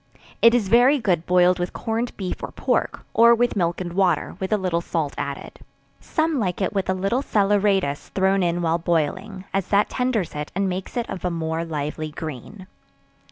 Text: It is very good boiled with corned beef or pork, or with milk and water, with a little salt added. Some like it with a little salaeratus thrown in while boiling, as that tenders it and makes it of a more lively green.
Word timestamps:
It 0.41 0.55
is 0.55 0.67
very 0.67 0.97
good 0.97 1.27
boiled 1.27 1.59
with 1.59 1.73
corned 1.73 2.17
beef 2.17 2.41
or 2.41 2.49
pork, 2.51 3.01
or 3.13 3.35
with 3.35 3.55
milk 3.55 3.79
and 3.79 3.93
water, 3.93 4.35
with 4.39 4.51
a 4.51 4.57
little 4.57 4.81
salt 4.81 5.13
added. 5.15 5.59
Some 5.99 6.39
like 6.39 6.59
it 6.59 6.73
with 6.73 6.89
a 6.89 6.95
little 6.95 7.21
salaeratus 7.21 8.09
thrown 8.09 8.41
in 8.41 8.63
while 8.63 8.79
boiling, 8.79 9.45
as 9.53 9.67
that 9.67 9.91
tenders 9.91 10.33
it 10.33 10.51
and 10.55 10.67
makes 10.67 10.97
it 10.97 11.07
of 11.07 11.23
a 11.23 11.29
more 11.29 11.63
lively 11.63 12.09
green. 12.09 12.65